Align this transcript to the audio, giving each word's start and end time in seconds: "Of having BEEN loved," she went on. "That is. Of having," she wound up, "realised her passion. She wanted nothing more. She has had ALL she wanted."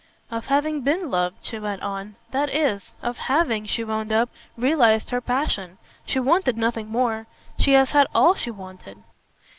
"Of 0.31 0.47
having 0.47 0.81
BEEN 0.81 1.11
loved," 1.11 1.45
she 1.45 1.59
went 1.59 1.83
on. 1.83 2.15
"That 2.31 2.49
is. 2.49 2.95
Of 3.03 3.17
having," 3.17 3.67
she 3.67 3.83
wound 3.83 4.11
up, 4.11 4.29
"realised 4.57 5.11
her 5.11 5.21
passion. 5.21 5.77
She 6.07 6.19
wanted 6.19 6.57
nothing 6.57 6.87
more. 6.89 7.27
She 7.59 7.73
has 7.73 7.91
had 7.91 8.07
ALL 8.11 8.33
she 8.33 8.49
wanted." 8.49 9.03